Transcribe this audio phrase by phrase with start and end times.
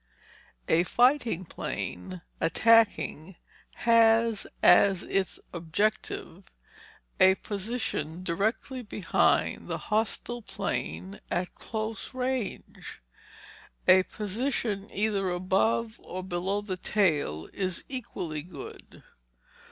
[0.67, 3.35] A fighting plane attacking
[3.85, 6.45] has as its objective
[7.19, 12.99] a position directly behind the hostile plane at close range.
[13.87, 19.03] A position either above or below the tail is equally good.